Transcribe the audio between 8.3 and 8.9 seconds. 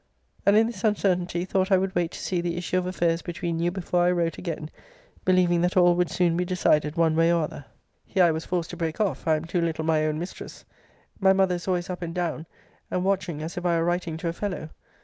was forced to